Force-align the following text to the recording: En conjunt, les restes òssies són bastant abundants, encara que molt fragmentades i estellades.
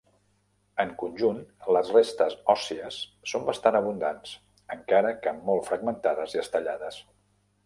En 0.83 0.93
conjunt, 1.01 1.41
les 1.77 1.91
restes 1.97 2.33
òssies 2.53 2.97
són 3.33 3.45
bastant 3.51 3.77
abundants, 3.81 4.33
encara 4.79 5.13
que 5.27 5.39
molt 5.51 5.71
fragmentades 5.73 6.39
i 6.39 6.43
estellades. 6.47 7.01